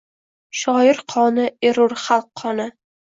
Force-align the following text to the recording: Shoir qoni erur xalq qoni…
Shoir 0.61 1.01
qoni 1.13 1.45
erur 1.71 1.95
xalq 2.07 2.33
qoni… 2.43 2.67